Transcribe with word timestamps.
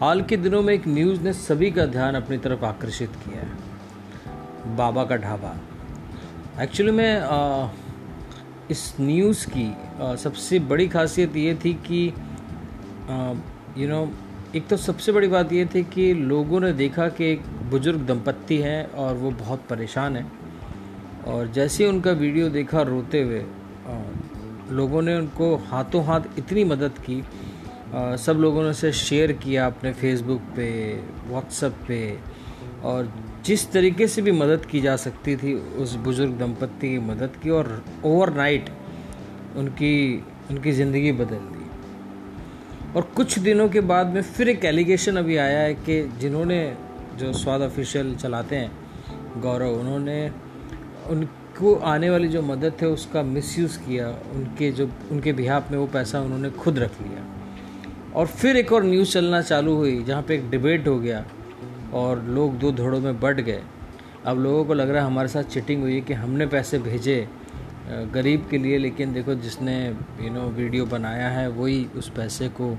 हाल 0.00 0.20
के 0.22 0.36
दिनों 0.36 0.60
में 0.62 0.72
एक 0.74 0.86
न्यूज़ 0.88 1.20
ने 1.20 1.32
सभी 1.32 1.70
का 1.70 1.84
ध्यान 1.86 2.14
अपनी 2.14 2.36
तरफ़ 2.38 2.64
आकर्षित 2.64 3.10
किया 3.16 3.42
है। 3.42 4.76
बाबा 4.76 5.04
का 5.04 5.16
ढाबा। 5.16 5.54
एक्चुअली 6.62 6.92
में 6.92 7.20
आ, 7.20 7.68
इस 8.70 8.94
न्यूज़ 9.00 9.46
की 9.46 9.66
आ, 10.00 10.14
सबसे 10.14 10.58
बड़ी 10.58 10.88
खासियत 10.88 11.36
ये 11.36 11.54
थी 11.64 11.72
कि 11.86 12.04
यू 13.78 13.88
नो 13.88 14.08
एक 14.56 14.66
तो 14.68 14.76
सबसे 14.76 15.12
बड़ी 15.12 15.28
बात 15.28 15.52
ये 15.52 15.64
थी 15.74 15.82
कि 15.84 16.12
लोगों 16.14 16.60
ने 16.60 16.72
देखा 16.72 17.08
कि 17.08 17.32
एक 17.32 17.46
बुज़ुर्ग 17.70 18.06
दंपत्ति 18.06 18.58
है 18.58 18.84
और 18.86 19.14
वो 19.14 19.30
बहुत 19.40 19.64
परेशान 19.70 20.16
है। 20.16 20.26
और 21.26 21.48
जैसे 21.48 21.84
ही 21.84 21.90
उनका 21.90 22.12
वीडियो 22.12 22.48
देखा 22.50 22.82
रोते 22.82 23.22
हुए 23.22 23.44
लोगों 24.76 25.02
ने 25.02 25.16
उनको 25.16 25.54
हाथों 25.66 26.04
हाथ 26.04 26.38
इतनी 26.38 26.64
मदद 26.64 26.98
की 27.00 27.22
सब 27.94 28.36
लोगों 28.40 28.62
ने 28.62 28.68
उसे 28.68 28.92
शेयर 28.92 29.32
किया 29.32 29.66
अपने 29.66 29.92
फेसबुक 29.92 30.40
पे 30.56 30.68
व्हाट्सएप 31.28 31.74
पे, 31.88 32.18
और 32.84 33.12
जिस 33.46 33.70
तरीके 33.72 34.06
से 34.08 34.22
भी 34.22 34.32
मदद 34.32 34.64
की 34.66 34.80
जा 34.80 34.96
सकती 34.96 35.36
थी, 35.36 35.54
उस 35.54 35.94
बुज़ुर्ग 35.96 36.32
दंपत्ति 36.38 36.88
की 36.88 36.98
मदद 37.00 37.36
की 37.42 37.50
और 37.50 37.84
ओवरनाइट 38.04 38.70
उनकी 39.56 40.24
उनकी 40.50 40.72
ज़िंदगी 40.72 41.12
बदल 41.12 41.36
दी। 41.36 41.64
और 42.96 43.02
कुछ 43.16 43.38
दिनों 43.38 43.68
के 43.68 43.80
बाद 43.82 44.14
में 44.14 44.20
फिर 44.22 44.48
एक 44.48 44.64
एलिगेशन 44.64 45.16
अभी 45.16 45.36
आया 45.36 45.60
है 45.60 45.74
कि 45.76 46.02
जिन्होंने 46.20 46.60
जो 47.18 47.32
स्वाद 47.32 47.62
ऑफिशियल 47.62 48.14
चलाते 48.16 48.56
हैं, 48.56 48.70
गौरव, 49.42 49.78
उन्होंने 49.80 50.30
उनको 51.10 51.74
आने 51.86 52.10
वाली 52.10 52.28
जो 52.28 52.42
मदद 52.42 52.74
है, 52.82 52.88
उसका 52.88 53.22
मिसयूज़ 53.22 53.78
किया, 53.78 54.08
उनके 54.34 54.70
जो, 54.72 54.90
उनके 55.10 55.32
बिहाफ 55.32 55.70
में 55.70 55.78
वो 55.78 55.86
पैसा 55.86 56.20
उन्होंने 56.20 56.50
खुद 56.50 56.78
रख 56.78 57.00
लिया। 57.02 57.24
और 58.16 58.26
फिर 58.26 58.56
एक 58.56 58.72
और 58.72 58.84
न्यूज़ 58.84 59.12
चलना 59.12 59.40
चालू 59.42 59.74
हुई, 59.76 60.02
जहाँ 60.04 60.22
पे 60.22 60.34
एक 60.34 60.50
डिबेट 60.50 60.86
हो 60.88 60.98
गया 60.98 61.24
और 61.94 62.22
लोग 62.24 62.58
दो 62.58 62.70
धड़ों 62.72 63.00
में 63.00 63.18
बढ़ 63.20 63.40
गए। 63.40 63.62
अब 64.26 64.38
लोगों 64.38 64.64
को 64.64 64.74
लग 64.74 64.90
रहा 64.90 65.00
है 65.00 65.06
हमारे 65.06 65.28
साथ 65.28 65.42
चिटिंग 65.44 65.82
हुई 65.82 66.00
कि 66.00 66.14
हमने 66.14 66.46
पैसे 66.46 66.78
भेजे 66.78 67.26
गरीब 68.14 68.46
के 68.50 68.58
लिए, 68.58 68.78
लेकिन 68.78 69.12
देखो 69.12 69.34
जिसने 69.36 69.76
यू 70.20 70.30
नो 70.30 70.48
वीडियो 70.52 70.86
बनाया 70.86 71.28
है, 71.30 71.48
वही 71.50 71.86
उस 71.96 72.08
पैसे 72.16 72.48
को 72.60 72.70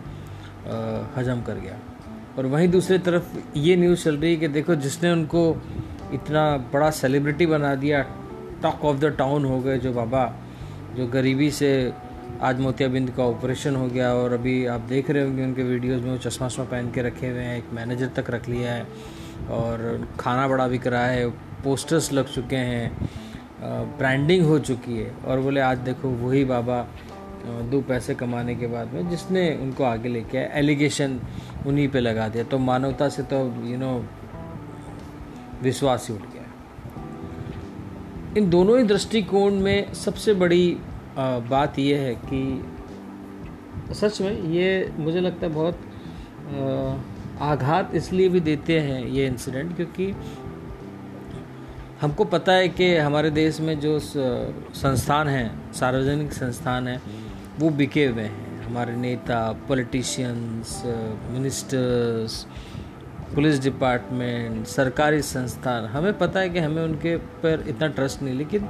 हजम 1.17 1.41
कर 1.41 1.59
गया। 1.59 1.77
और 2.37 2.45
वहीं 2.45 2.67
दूसरी 2.69 2.97
तरफ़ 2.99 3.37
ये 3.57 3.75
न्यूज़ 3.75 4.03
चल 4.03 4.17
रही 4.17 4.31
है 4.31 4.39
कि 4.39 4.47
देखो 4.47 4.75
जिसने 4.77 5.11
उनको 5.11 5.45
इतना 6.13 6.45
बड़ा 6.73 6.89
सेलिब्रिटी 6.93 7.45
बना 7.45 7.73
दिया 7.75 8.01
टॉक 8.63 8.85
ऑफ़ 8.85 8.97
द 8.97 9.15
टाउन 9.17 9.45
हो 9.45 9.59
गए, 9.59 9.77
जो 9.77 9.93
बाबा, 9.93 10.25
जो 10.95 11.07
गरीबी 11.07 11.49
से 11.51 11.71
आज 12.41 12.59
मोतियाबिंद 12.59 13.09
का 13.11 13.23
ऑपरेशन 13.23 13.75
हो 13.75 13.87
गया 13.87 14.13
और 14.13 14.33
अभी 14.33 14.65
आप 14.65 14.81
देख 14.81 15.09
रहे 15.09 15.23
होंगे 15.23 15.43
उनके 15.43 15.63
वीडियोस 15.63 16.01
में 16.01 16.09
वो 16.11 16.17
चश्मा 16.17 16.47
वश्मा 16.47 16.65
पहन 16.65 16.91
के 16.91 17.01
रखे 17.01 17.29
हुए 17.29 17.39
हैं, 17.39 17.57
एक 17.57 17.63
मैनेजर 17.73 18.07
तक 18.07 18.29
रख 18.29 18.49
लिया 18.49 18.73
है 18.73 18.87
और 19.49 20.07
खाना 20.19 20.47
बड़ा 20.47 20.67
बिक 20.67 20.87
रहा 20.87 21.05
है 21.05 21.29
पोस्टर्स 21.63 22.11
लग 22.13 22.27
चुके 22.27 22.55
हैं 22.55 23.09
ब्रांडिंग 23.97 24.45
हो 24.45 24.59
चुकी 24.59 24.97
है 24.97 25.11
और 25.25 25.39
बोले, 25.39 25.61
आज 25.61 25.77
देखो 25.77 26.09
वही 26.09 26.45
बाबा 26.45 26.81
दो 27.71 27.81
पैसे 27.81 28.15
कमाने 28.15 28.55
के 28.55 28.67
बाद 28.67 28.93
में 28.93 29.09
जिसने 29.09 29.49
उनको 29.61 29.83
आगे 29.83 30.09
लेके 30.09 30.37
आया 30.37 30.47
एलिगेशन 30.53 31.19
उन्हीं 31.67 31.87
पे 31.87 31.99
लगा 31.99 32.27
दिया। 32.29 32.43
तो 32.43 32.57
मानवता 32.59 33.09
से 33.09 33.23
तो 33.23 33.39
यू 33.65 33.77
नो 33.77 34.05
विश्वास 35.63 36.07
ही 36.09 36.15
उठ 36.15 36.21
गया। 36.21 36.45
इन 38.37 38.49
दोनों 38.49 38.77
ही 38.77 38.83
दृष्टिकोण 38.83 39.53
में 39.53 39.93
सबसे 39.93 40.33
बड़ी 40.33 40.77
बात 41.17 41.79
यह 41.79 41.99
है 41.99 42.13
कि 42.23 43.93
सच 43.93 44.21
में 44.21 44.43
ये 44.51 44.91
मुझे 44.97 45.19
लगता 45.19 45.45
है 45.47 45.53
बहुत 45.53 45.79
आघात 47.41 47.95
इसलिए 47.95 48.29
भी 48.29 48.39
देते 48.39 48.79
हैं 48.79 49.05
ये 49.05 49.25
इंसिडेंट 49.27 49.75
क्योंकि 49.75 50.13
हमको 52.01 52.25
पता 52.25 52.53
है 52.53 52.67
कि 52.69 52.95
हमारे 52.97 53.29
देश 53.31 53.59
में 53.59 53.79
जो 53.79 53.99
संस्थान 53.99 55.27
हैं, 55.27 55.73
सार्वजनिक 55.73 56.33
संस्थान 56.33 56.87
हैं, 56.87 57.01
वो 57.59 57.69
बिके 57.69 58.05
हुए 58.05 58.23
हैं। 58.23 58.65
हमारे 58.65 58.95
नेता 58.95 59.39
पॉलिटिशियंस 59.67 60.81
मिनिस्टर्स 61.31 62.45
पुलिस 63.35 63.59
डिपार्टमेंट, 63.61 64.65
सरकारी 64.67 65.21
संस्थान, 65.21 65.85
हमें 65.85 66.17
पता 66.17 66.39
है 66.39 66.49
कि 66.49 66.59
हमें 66.59 66.83
उनके 66.83 67.15
पर 67.43 67.63
इतना 67.67 67.87
ट्रस्ट 67.89 68.21
नहीं, 68.21 68.35
लेकिन 68.35 68.67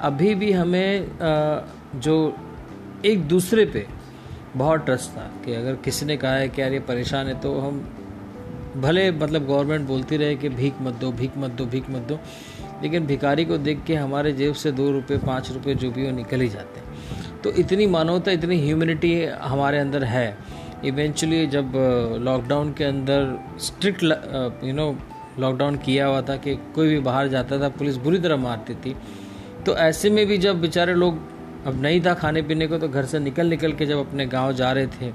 अभी 0.00 0.34
भी 0.34 0.52
हमें 0.52 1.08
जो 1.96 2.16
एक 3.04 3.26
दूसरे 3.28 3.64
पे 3.66 3.86
बहुत 4.56 4.84
ट्रस्ट 4.84 5.10
था 5.10 5.30
कि 5.44 5.54
अगर 5.54 5.74
किसी 5.84 6.06
ने 6.06 6.16
कहा 6.16 6.34
है 6.34 6.48
कि 6.48 6.62
यार 6.62 6.72
ये 6.72 6.80
परेशान 6.82 7.26
है 7.26 7.40
तो 7.40 7.58
हम 7.60 7.80
भले 8.76 9.10
मतलब 9.12 9.46
गवर्नमेंट 9.46 9.86
बोलती 9.88 10.16
रहे 10.16 10.34
कि 10.36 10.48
भीख 10.50 10.80
मत 10.82 10.94
दो, 10.94 11.10
भीख 11.12 11.36
मत 11.38 11.50
दो, 11.50 11.64
भीख 11.66 11.90
मत 11.90 12.02
दो, 12.02 12.18
लेकिन 12.82 13.06
भिखारी 13.06 13.44
को 13.44 13.58
देख 13.58 13.82
के 13.86 13.94
हमारे 13.94 14.32
जेब 14.32 14.54
से 14.54 14.72
दो 14.72 14.90
रुपये, 14.92 15.18
पाँच 15.18 15.50
रुपये 15.52 15.74
जो 15.74 15.90
भी 15.90 16.04
वो 16.06 16.10
निकल 16.16 16.40
ही 16.40 16.48
जाते 16.48 16.80
हैं। 16.80 17.40
तो 17.42 17.50
इतनी 17.52 17.86
मानवता, 17.86 18.30
इतनी 18.30 18.60
ह्यूमिनिटी 18.60 19.24
हमारे 19.24 19.78
अंदर 19.78 20.04
है 20.04 20.36
इवेंचुअली 20.86 21.46
जब 21.46 21.72
लॉकडाउन 22.22 22.72
के 22.72 22.84
अंदर 22.84 23.38
स्ट्रिक्ट 23.60 24.02
यू 24.64 24.72
नो 24.72 24.94
लॉकडाउन 25.38 25.76
किया 25.76 26.06
हुआ 26.06 26.20
था 26.22 26.36
कि 26.36 26.54
कोई 26.74 26.88
भी 26.88 26.98
बाहर 27.00 27.28
जाता 27.28 27.58
था, 27.60 27.68
पुलिस 27.68 27.96
बुरी 27.96 28.18
तरह 28.18 28.36
मारती 28.36 28.74
थी। 28.74 28.94
तो 29.66 29.76
ऐसे 29.76 30.10
में 30.10 30.26
भी 30.26 30.38
जब 30.38 30.60
बेचारे 30.60 30.94
लोग 30.94 31.18
अब 31.66 31.80
नहीं 31.82 32.00
था 32.00 32.14
खाने 32.14 32.42
पीने 32.42 32.66
को 32.66 32.78
तो 32.78 32.88
घर 32.88 33.04
से 33.04 33.18
निकल 33.18 33.46
निकल 33.46 33.72
के 33.72 33.86
जब 33.86 33.98
अपने 34.00 34.26
गाँव 34.26 34.52
जा 34.52 34.72
रहे 34.72 34.86
थे 34.86 35.12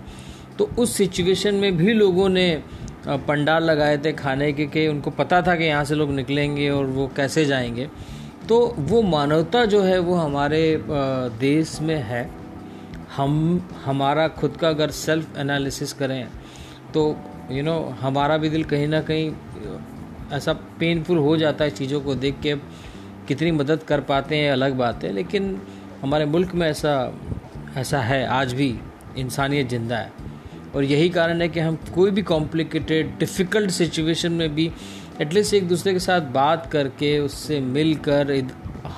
तो 0.57 0.69
उस 0.79 0.95
सिचुएशन 0.95 1.55
में 1.55 1.77
भी 1.77 1.93
लोगों 1.93 2.27
ने 2.29 2.63
पंडाल 3.07 3.63
लगाए 3.63 3.97
थे 3.97 4.11
खाने 4.13 4.51
के, 4.53 4.65
कि 4.65 4.87
उनको 4.87 5.11
पता 5.11 5.41
था 5.41 5.55
कि 5.55 5.63
यहाँ 5.63 5.83
से 5.85 5.95
लोग 5.95 6.11
निकलेंगे 6.11 6.69
और 6.69 6.85
वो 6.85 7.07
कैसे 7.15 7.45
जाएँगे। 7.45 7.87
तो 8.49 8.57
वो 8.79 9.01
मानवता 9.01 9.63
जो 9.65 9.81
है, 9.81 9.97
वो 9.99 10.15
हमारे 10.15 10.83
देश 11.39 11.77
में 11.81 11.95
है। 11.95 12.29
हम 13.15 13.69
हमारा 13.85 14.27
खुद 14.27 14.57
का 14.57 14.69
अगर 14.69 14.91
सेल्फ 14.91 15.37
एनालिसिस 15.37 15.93
करें 15.93 16.27
तो 16.93 17.17
यू 17.51 17.57
you 17.57 17.65
नो 17.65 17.71
know, 17.71 17.99
हमारा 17.99 18.37
भी 18.37 18.49
दिल 18.49 18.63
कहीं 18.63 18.87
ना 18.87 19.01
कहीं 19.01 19.31
ऐसा 20.33 20.53
पेनफुल 20.79 21.17
हो 21.17 21.37
जाता 21.37 21.63
है 21.63 21.69
चीज़ों 21.69 22.01
को 22.01 22.15
देख 22.15 22.39
के 22.39 22.55
कितनी 23.27 23.51
मदद 23.51 23.83
कर 23.83 24.01
पाते 24.01 24.37
हैं 24.37 24.51
अलग 24.51 24.73
बात 24.73 25.03
है 25.03 25.11
लेकिन 25.11 25.61
हमारे 26.01 26.25
मुल्क 26.25 26.53
में 26.55 26.67
ऐसा 26.67 27.13
ऐसा 27.77 28.01
है 28.01 28.25
आज 28.27 28.53
भी 28.53 28.79
इंसानियत 29.17 29.69
ज़िंदा 29.69 29.97
है। 29.97 30.11
और 30.75 30.83
यही 30.83 31.09
कारण 31.09 31.41
है 31.41 31.49
कि 31.49 31.59
हम 31.59 31.75
कोई 31.95 32.11
भी 32.11 32.21
कॉम्प्लिकेटेड 32.21 33.17
डिफ़िकल्ट 33.19 33.71
सिचुएशन 33.71 34.31
में 34.31 34.55
भी 34.55 34.71
एटलीस्ट 35.21 35.53
एक 35.53 35.67
दूसरे 35.67 35.93
के 35.93 35.99
साथ 35.99 36.21
बात 36.21 36.69
करके 36.71 37.19
उससे 37.19 37.59
मिलकर 37.59 38.31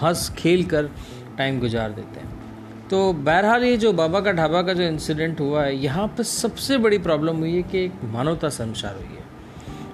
हंस 0.01 0.29
खेल 0.37 0.63
कर 0.63 0.89
टाइम 1.37 1.59
गुजार 1.59 1.91
देते 1.91 2.19
हैं। 2.19 2.42
तो 2.89 3.11
बहरहाल 3.15 3.63
ये 3.63 3.75
जो 3.77 3.91
बाबा 3.93 4.19
का 4.21 4.31
ढाबा 4.31 4.61
का 4.61 4.73
जो 4.73 4.83
इंसिडेंट 4.83 5.39
हुआ 5.39 5.63
है, 5.63 5.75
यहाँ 5.75 6.07
पर 6.07 6.23
सबसे 6.23 6.77
बड़ी 6.77 6.97
प्रॉब्लम 6.99 7.37
हुई 7.37 7.55
है 7.55 7.61
कि 7.63 7.83
एक 7.85 8.03
मानवता 8.13 8.49
संसार 8.51 8.95
हुई 8.95 9.17
है। 9.17 9.23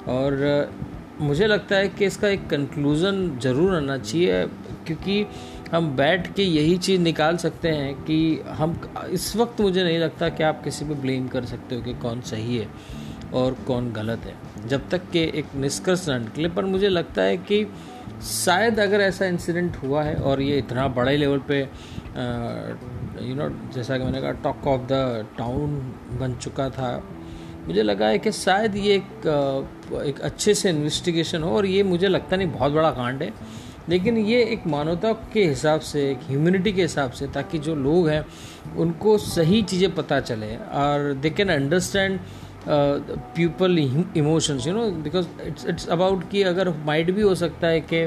और 0.10 0.72
मुझे 1.22 1.48
लगता 1.48 1.76
है 1.76 1.88
कि 1.90 2.06
इसका 2.06 2.28
एक 2.28 2.48
कंक्लूज़न 2.50 3.38
ज़रूर 3.40 3.76
आना 3.76 3.98
चाहिए, 3.98 4.46
क्योंकि 4.88 5.26
हम 5.72 5.90
बैठ 5.96 6.34
के 6.36 6.44
यही 6.44 6.78
चीज़ 6.78 7.02
निकाल 7.02 7.38
सकते 7.38 7.70
हैं 7.70 7.94
कि 8.04 8.42
हम, 8.50 8.80
इस 9.12 9.36
वक्त 9.36 9.62
मुझे 9.62 9.84
नहीं 9.84 10.00
लगता 10.00 10.30
कि 10.30 10.44
आप 10.44 10.64
किसी 10.64 10.86
पे 10.86 10.94
ब्लेम 10.96 11.28
कर 11.28 11.46
सकते 11.46 11.76
हो 11.76 11.82
कि 11.82 11.94
कौन 12.02 12.22
सही 12.22 12.58
है 12.58 12.68
और 13.34 13.56
कौन 13.68 13.92
गलत 13.94 14.26
है। 14.26 14.68
जब 14.68 14.90
तक 14.90 15.10
कि 15.12 15.24
एक 15.34 15.56
निष्कर्ष 15.56 16.08
निकले, 16.10 16.50
पर 16.50 16.66
मुझे 16.66 16.90
लगता 16.90 17.22
है 17.22 17.38
कि 17.40 17.66
शायद 18.24 18.80
अगर 18.80 19.02
ऐसा 19.02 19.26
इंसिडेंट 19.26 19.76
हुआ 19.84 20.04
है 20.04 20.16
और 20.22 20.42
ये 20.42 20.58
इतना 20.58 20.88
बड़े 20.98 21.16
लेवल 21.18 21.40
पे 21.48 21.60
यू 23.22 23.36
नो 23.36 23.50
जैसा 23.74 23.98
कि 23.98 24.04
मैंने 24.04 24.22
कहा 24.22 24.32
टॉक 24.44 24.68
ऑफ़ 24.68 24.82
द 24.84 25.28
टाउन 25.38 25.76
बन 26.20 26.34
चुका 26.42 26.70
था, 26.70 26.92
मुझे 27.68 27.84
लगा 27.84 28.08
है 28.08 28.20
कि 28.20 28.32
शायद 28.32 28.76
ये 28.76 28.96
एक 28.96 30.04
एक 30.08 30.20
अच्छे 30.22 30.54
से 30.54 30.70
इन्वेस्टिगेशन 30.70 31.44
हो 31.44 31.56
और 31.58 31.66
ये 31.66 31.84
मुझे 31.84 32.08
लगता 32.08 32.36
नहीं 32.36 32.52
बहुत 32.52 32.72
बड़ा 32.72 32.92
कांड 32.92 33.24
है। 33.24 33.34
लेकिन 33.90 34.18
ये 34.18 34.44
एक 34.46 34.66
मानवता 34.68 35.12
के 35.34 35.44
हिसाब 35.46 35.80
से, 35.82 36.10
एक 36.12 36.20
ह्यूमिनिटी 36.28 36.72
के 36.74 36.82
हिसाब 36.82 37.12
से, 37.12 37.28
ताकि 37.28 37.60
जो 37.60 37.76
लोग 37.76 38.10
हैं, 38.10 38.26
उनको 38.78 39.18
सही 39.18 39.62
चीज़ें 39.64 39.94
पता 39.96 40.20
चले। 40.22 40.56
और 40.56 41.14
they 41.14 41.30
can 41.30 41.50
understand 41.50 42.20
people 42.68 43.78
emotions 44.18 44.68
you 44.68 44.74
know 44.74 44.90
because 45.04 45.28
it's 45.42 45.66
it's 45.66 45.88
about 45.90 46.30
कि 46.30 46.42
अगर 46.44 46.70
माइट 46.86 47.12
भी 47.12 47.22
हो 47.22 47.36
सकता 47.36 47.68
है 47.68 47.80
कि 47.82 48.02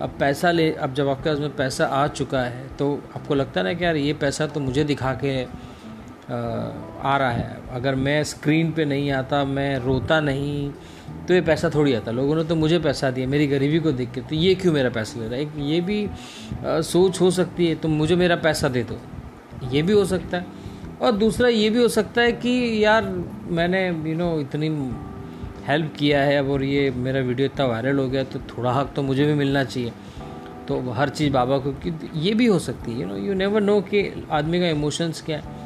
अब 0.00 0.14
पैसा 0.20 0.50
ले 0.50 0.70
अब 0.72 0.94
जब 0.94 1.08
आपके 1.08 1.30
पास 1.30 1.38
में 1.38 1.56
पैसा 1.56 1.86
आ 1.86 2.06
चुका 2.08 2.40
है 2.40 2.66
तो 2.78 2.94
आपको 3.16 3.34
लगता 3.34 3.60
है 3.60 3.66
ना 3.66 3.72
कि 3.72 3.84
यार 3.84 3.96
ये 3.96 4.12
पैसा 4.14 4.46
तो 4.46 4.60
मुझे 4.60 4.84
दिखा 4.84 5.12
के 5.24 5.42
आ 5.42 7.16
रहा 7.16 7.30
है। 7.30 7.60
अगर 7.72 7.94
मैं 7.94 8.22
स्क्रीन 8.24 8.72
पे 8.72 8.84
नहीं 8.84 9.10
आता 9.10 9.44
मैं 9.44 9.76
रोता 9.78 10.20
नहीं 10.20 10.70
तो 11.28 11.34
ये 11.34 11.40
पैसा 11.40 11.70
थोड़ी 11.70 11.94
आता। 11.94 12.10
लोगों 12.10 12.36
ने 12.36 12.44
तो 12.44 12.54
मुझे 12.56 12.78
पैसा 12.78 13.10
दिया 13.10 13.26
मेरी 13.26 13.46
गरीबी 13.46 13.78
को 13.78 13.92
देख 13.92 14.10
के 14.12 14.20
तो 14.20 14.34
ये 14.34 14.54
क्यों 14.54 14.72
मेरा 14.72 14.90
पैसा 14.90 15.20
ले 15.20 15.26
रहा 15.26 15.36
है? 15.36 15.42
एक 15.42 15.52
ये 15.58 15.80
भी 15.80 16.06
आ, 16.06 16.80
सोच 16.80 17.20
हो 17.20 17.30
सकती 17.30 17.66
है 17.66 17.74
तुम 17.74 17.80
तो 17.82 17.88
मुझे 17.88 18.16
मेरा 18.16 18.36
पैसा 18.38 18.68
दे 18.68 18.82
दो। 18.82 18.98
ये 19.72 19.82
भी 19.82 19.92
हो 19.92 20.04
सकता 20.04 20.36
है। 20.36 20.61
और 21.02 21.12
दूसरा 21.12 21.48
ये 21.48 21.70
भी 21.70 21.78
हो 21.78 21.88
सकता 21.88 22.22
है 22.22 22.32
कि 22.32 22.84
यार 22.84 23.04
मैंने 23.48 23.86
यू 24.10 24.14
नो 24.16 24.38
इतनी 24.40 24.68
हेल्प 25.68 25.92
किया 25.98 26.22
है 26.22 26.36
अब 26.38 26.50
और 26.50 26.62
ये 26.64 26.90
मेरा 26.90 27.20
वीडियो 27.20 27.46
इतना 27.46 27.66
वायरल 27.66 27.98
हो 27.98 28.08
गया 28.08 28.24
तो 28.24 28.38
थोड़ा 28.48 28.72
हक 28.72 28.92
तो 28.96 29.02
मुझे 29.02 29.26
भी 29.26 29.34
मिलना 29.34 29.64
चाहिए। 29.64 29.92
तो 30.68 30.80
हर 30.92 31.08
चीज़ 31.08 31.32
बाबा 31.32 31.58
को 31.58 31.72
कि 31.84 31.92
ये 32.14 32.34
भी 32.34 32.46
हो 32.46 32.58
सकती 32.58 32.92
है 32.92 33.00
you 33.00 33.06
know 33.06 33.16
you 33.16 33.34
never 33.34 33.60
know 33.60 33.80
कि 33.80 34.26
आदमी 34.30 34.60
का 34.60 34.68
इमोशंस 34.68 35.22
क्या 35.22 35.38
है। 35.38 35.60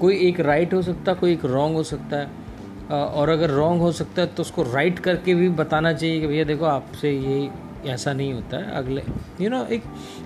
कोई 0.00 0.18
एक 0.28 0.40
राइट 0.40 0.74
हो 0.74 0.82
सकता 0.82 1.12
है 1.12 1.18
कोई 1.18 1.32
एक 1.32 1.44
रॉन्ग 1.44 1.76
हो 1.76 1.82
सकता 1.82 2.16
है। 2.16 2.44
और 2.90 3.28
अगर 3.28 3.50
रॉन्ग 3.50 3.82
हो 3.82 3.92
सकता 3.92 4.22
है 4.22 4.28
तो 4.28 4.42
उसको 4.42 4.62
राइट 4.62 4.98
करके 4.98 5.34
भी 5.34 5.48
बताना 5.60 5.92
चाहिए 5.92 6.20
कि 6.20 6.26
भैया 6.26 6.44
देखो 6.44 6.64
आपसे 6.64 7.10
ये 7.12 7.48
ऐसा 7.92 8.12
नहीं 8.12 8.32
होता 8.32 8.56
है। 8.56 8.70
अगले 8.74 9.00
यू 9.00 9.40
you 9.40 9.50
नो 9.50 9.58
know, 9.58 9.70
एक 9.72 9.82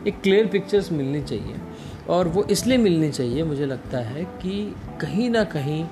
एक 0.07 0.21
क्लियर 0.23 0.47
पिक्चर्स 0.47 0.93
मिलनी 0.93 1.23
चाहिए। 1.23 1.57
और 2.11 2.29
वो 2.29 2.45
इसलिए 2.51 2.79
मिलनी 2.79 3.11
चाहिए, 3.11 3.43
मुझे 3.45 3.67
लगता 3.67 3.99
है 4.01 4.25
कि 4.37 4.53
कहीं 5.01 5.29
ना 5.31 5.45
कहीं 5.47 5.83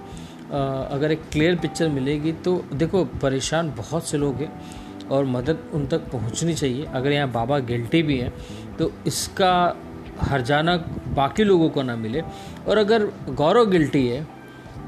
अगर 0.51 1.13
एक 1.13 1.23
क्लियर 1.33 1.57
पिक्चर 1.57 1.89
मिलेगी 1.91 2.33
तो 2.35 2.53
देखो, 2.75 3.05
परेशान 3.05 3.71
बहुत 3.77 4.07
से 4.07 4.19
लोग 4.19 4.37
हैं 4.37 4.53
और 5.09 5.25
मदद 5.27 5.59
उन 5.75 5.87
तक 5.87 6.11
पहुंचनी 6.13 6.55
चाहिए। 6.55 6.85
अगर 6.87 7.13
यहाँ 7.13 7.31
बाबा 7.33 7.59
गिल्टी 7.67 8.03
भी 8.03 8.19
हैं 8.19 8.33
तो 8.79 8.91
इसका 9.07 9.53
हरजाना 10.21 10.77
बाकी 11.17 11.45
लोगों 11.45 11.69
को 11.71 11.83
ना 11.83 11.97
मिले। 11.97 12.23
और 12.69 12.79
अगर 12.79 13.05
गौरव 13.33 13.71
गिल्टी 13.71 14.07
है 14.07 14.27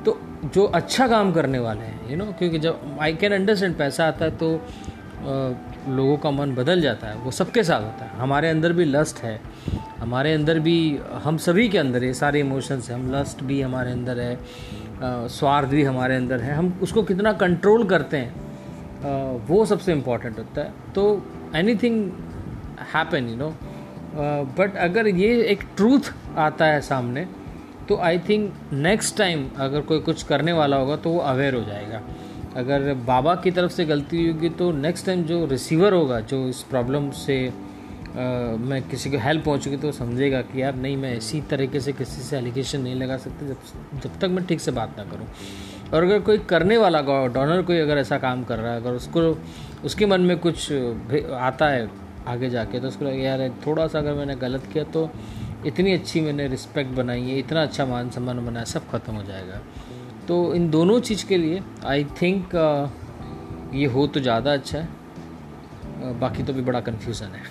तो 0.04 0.18
जो 0.44 0.64
अच्छा 0.66 1.06
काम 1.08 1.32
करने 1.32 1.58
वाले 1.58 1.84
हैं 1.84 2.10
यू 2.10 2.16
नो 2.16 2.24
क्योंकि 2.38 2.58
जब 2.58 2.98
आई 3.00 3.14
कैन 3.14 3.32
अंडरस्टैंड 3.32 3.76
पैसा 3.78 4.06
आता 4.06 4.24
है 4.24 4.30
तो 4.36 4.48
लोगों 5.88 6.16
का 6.16 6.30
मन 6.30 6.54
बदल 6.54 6.80
जाता 6.80 7.06
है, 7.06 7.16
वो 7.16 7.30
सबके 7.30 7.62
साथ 7.64 7.82
होता 7.82 8.04
है। 8.04 8.18
हमारे 8.18 8.48
अंदर 8.48 8.72
भी 8.72 8.84
लस्ट 8.84 9.18
है, 9.18 9.40
हमारे 9.98 10.32
अंदर 10.34 10.58
भी, 10.60 10.98
हम 11.24 11.36
सभी 11.38 11.68
के 11.68 11.78
अंदर 11.78 12.04
ये 12.04 12.12
सारे 12.14 12.40
इमोशंस 12.40 12.90
हैं। 12.90 12.96
हम 12.96 13.10
लस्ट 13.12 13.42
भी 13.44 13.60
हमारे 13.62 13.92
अंदर 13.92 14.20
है 14.20 15.28
स्वार्थ 15.30 15.68
भी 15.68 15.82
हमारे 15.84 16.16
अंदर 16.16 16.40
है। 16.40 16.54
हम 16.54 16.78
उसको 16.82 17.02
कितना 17.02 17.32
कंट्रोल 17.34 17.84
करते 17.88 18.16
हैं 18.16 19.44
वो 19.46 19.64
सबसे 19.66 19.92
इंपॉर्टेंट 19.92 20.38
होता 20.38 20.60
है। 20.60 20.72
तो 20.94 21.04
anything 21.74 22.10
happen 22.94 23.28
you 23.28 23.36
know 23.36 23.54
but 24.58 24.76
अगर 24.78 25.08
ये 25.08 25.28
एक 25.44 25.62
ट्रूथ 25.76 26.12
आता 26.38 26.64
है 26.64 26.80
सामने 26.80 27.26
तो 27.88 27.96
आई 27.98 28.18
थिंक 28.18 28.52
नेक्स्ट 28.72 29.16
टाइम 29.18 29.48
अगर 29.58 29.80
कोई 29.82 30.00
कुछ 30.00 30.22
करने 30.22 30.52
वाला 30.52 30.76
होगा 30.76 30.96
तो 30.96 31.10
वो 31.10 31.18
अवेयर 31.20 31.54
हो 31.54 31.62
जाएगा। 31.64 32.00
अगर 32.56 32.92
बाबा 33.06 33.34
की 33.36 33.50
तरफ़ 33.50 33.72
से 33.72 33.84
गलती 33.84 34.26
होगी 34.28 34.48
तो 34.50 34.70
नेक्स्ट 34.74 35.06
टाइम 35.06 35.22
जो 35.24 35.44
रिसीवर 35.46 35.92
होगा, 35.94 36.20
जो 36.22 36.48
इस 36.48 36.62
प्रॉब्लम 36.70 37.10
से 37.16 37.36
मैं 38.10 38.80
किसी 38.90 39.10
को 39.10 39.18
हेल्प 39.18 39.44
पहुँचूगी 39.44 39.76
तो 39.76 39.90
समझेगा 39.92 40.40
कि 40.42 40.60
यार 40.62 40.74
नहीं, 40.74 40.96
मैं 40.96 41.16
इसी 41.16 41.40
तरीके 41.50 41.80
से 41.80 41.92
किसी 41.92 42.22
से 42.22 42.36
एलिगेशन 42.38 42.80
नहीं 42.80 42.94
लगा 42.94 43.16
सकते, 43.16 43.46
जब 43.46 44.00
जब 44.02 44.18
तक 44.20 44.28
मैं 44.28 44.44
ठीक 44.46 44.60
से 44.60 44.70
बात 44.70 44.96
ना 44.98 45.04
करूँ। 45.04 45.26
और 45.92 46.04
अगर 46.04 46.20
कोई 46.20 46.38
करने 46.50 46.76
वाला 46.76 47.00
डोनर 47.28 47.62
कोई 47.62 47.78
अगर 47.78 47.98
ऐसा 47.98 48.18
काम 48.18 48.42
कर 48.44 48.58
रहा 48.58 48.72
है, 48.72 48.80
अगर 48.80 48.92
उसको, 48.92 49.20
उसके 49.84 50.06
मन 50.06 50.20
में 50.20 50.36
कुछ 50.38 50.72
आता 50.72 51.68
है 51.68 51.88
आगे 52.28 52.50
जाके 52.50 52.80
तो 52.80 52.88
उसको 52.88 53.04
लगे, 53.04 53.22
यार 53.22 53.48
थोड़ा 53.66 53.86
सा 53.86 53.98
अगर 53.98 54.14
मैंने 54.14 54.34
गलत 54.36 54.66
किया 54.72 54.84
तो 54.86 55.08
इतनी 55.66 55.92
अच्छी 55.92 56.20
मैंने 56.20 56.46
रिस्पेक्ट 56.48 56.90
बनाई 56.96 57.22
है, 57.22 57.38
इतना 57.38 57.62
अच्छा 57.62 57.86
मान 57.86 58.10
सम्मान 58.10 58.44
बनाया, 58.46 58.64
सब 58.66 58.90
खत्म 58.90 59.14
हो 59.14 59.22
जाएगा। 59.22 59.60
तो 60.28 60.54
इन 60.54 60.68
दोनों 60.70 60.98
चीज़ 61.00 61.24
के 61.26 61.36
लिए 61.36 61.62
आई 61.86 62.04
थिंक 62.22 62.54
ये 63.74 63.86
हो 63.86 64.06
तो 64.06 64.20
ज़्यादा 64.20 64.52
अच्छा 64.52 64.78
है। 64.78 66.18
बाकी 66.20 66.42
तो 66.42 66.52
भी 66.52 66.62
बड़ा 66.62 66.80
कन्फ्यूज़न 66.80 67.26
है। 67.26 67.42